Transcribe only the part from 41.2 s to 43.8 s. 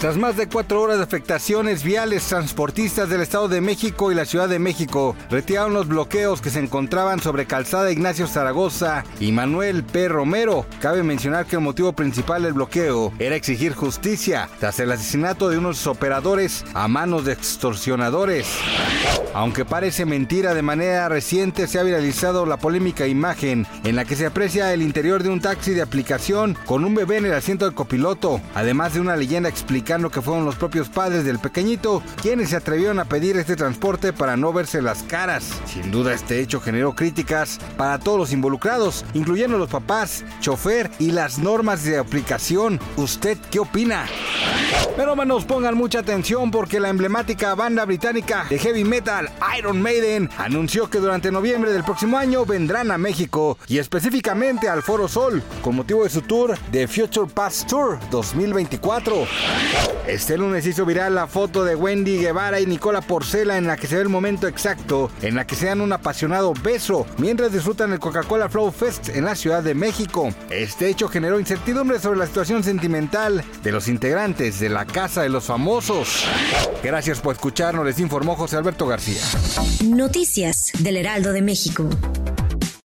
normas de aplicación. ¿Usted qué